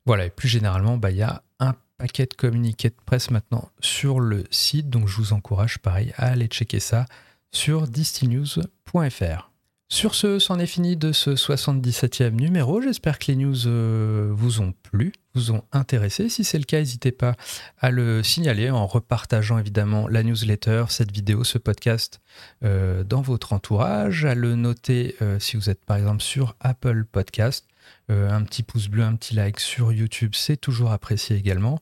Voilà, 0.08 0.26
et 0.26 0.30
plus 0.32 0.48
généralement, 0.48 0.98
bah, 0.98 1.12
il 1.12 1.18
y 1.18 1.22
a 1.22 1.44
un 1.60 1.76
paquet 2.00 2.26
de 2.26 2.34
communiqués 2.34 2.90
de 2.90 2.96
presse 3.06 3.30
maintenant 3.30 3.70
sur 3.80 4.20
le 4.20 4.44
site, 4.50 4.90
donc 4.90 5.08
je 5.08 5.18
vous 5.18 5.34
encourage 5.34 5.78
pareil 5.78 6.12
à 6.18 6.30
aller 6.30 6.48
checker 6.48 6.80
ça 6.80 7.06
sur 7.52 7.88
distillnews.fr. 7.88 9.53
Sur 9.94 10.16
ce, 10.16 10.40
c'en 10.40 10.58
est 10.58 10.66
fini 10.66 10.98
de 10.98 11.12
ce 11.12 11.36
77e 11.36 12.32
numéro. 12.32 12.82
J'espère 12.82 13.20
que 13.20 13.26
les 13.28 13.36
news 13.36 13.68
euh, 13.68 14.32
vous 14.34 14.60
ont 14.60 14.74
plu, 14.82 15.14
vous 15.36 15.52
ont 15.52 15.66
intéressé. 15.72 16.30
Si 16.30 16.44
c'est 16.44 16.58
le 16.58 16.64
cas, 16.64 16.80
n'hésitez 16.80 17.12
pas 17.12 17.36
à 17.78 17.92
le 17.92 18.24
signaler 18.24 18.72
en 18.72 18.88
repartageant 18.88 19.60
évidemment 19.60 20.08
la 20.08 20.24
newsletter, 20.24 20.86
cette 20.90 21.12
vidéo, 21.12 21.44
ce 21.44 21.60
podcast 21.60 22.22
euh, 22.64 23.04
dans 23.04 23.22
votre 23.22 23.54
entourage, 23.54 24.26
à 24.26 24.34
le 24.34 24.56
noter 24.56 25.16
euh, 25.22 25.38
si 25.38 25.58
vous 25.58 25.70
êtes 25.70 25.86
par 25.86 25.98
exemple 25.98 26.24
sur 26.24 26.56
Apple 26.60 27.06
Podcast. 27.06 27.68
un 28.10 28.42
petit 28.42 28.64
pouce 28.64 28.88
bleu, 28.88 29.04
un 29.04 29.16
petit 29.16 29.36
like 29.36 29.60
sur 29.60 29.94
YouTube, 29.94 30.32
c'est 30.34 30.58
toujours 30.58 30.92
apprécié 30.92 31.38
également. 31.38 31.80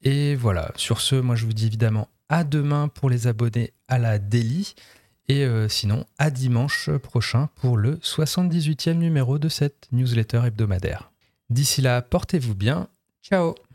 Et 0.00 0.36
voilà, 0.36 0.72
sur 0.76 1.02
ce, 1.02 1.16
moi 1.16 1.36
je 1.36 1.44
vous 1.44 1.52
dis 1.52 1.66
évidemment 1.66 2.08
à 2.30 2.44
demain 2.44 2.88
pour 2.88 3.10
les 3.10 3.26
abonnés 3.26 3.74
à 3.88 3.98
la 3.98 4.18
Daily. 4.18 4.74
Et 5.28 5.44
euh, 5.44 5.68
sinon, 5.68 6.04
à 6.18 6.30
dimanche 6.30 6.90
prochain 6.90 7.48
pour 7.56 7.76
le 7.76 7.96
78e 7.96 8.94
numéro 8.94 9.38
de 9.38 9.48
cette 9.48 9.88
newsletter 9.92 10.42
hebdomadaire. 10.46 11.12
D'ici 11.50 11.80
là, 11.80 12.02
portez-vous 12.02 12.54
bien. 12.54 12.88
Ciao 13.22 13.54